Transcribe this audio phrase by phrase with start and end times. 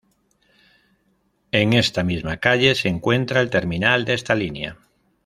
[1.51, 4.79] En esta misma calle se encuentra el terminal de esta línea.